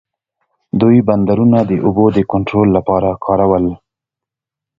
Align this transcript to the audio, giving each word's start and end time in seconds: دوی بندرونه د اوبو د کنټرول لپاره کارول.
دوی 0.81 0.97
بندرونه 1.07 1.57
د 1.69 1.71
اوبو 1.85 2.05
د 2.15 2.19
کنټرول 2.31 2.67
لپاره 2.77 3.09
کارول. 3.25 3.65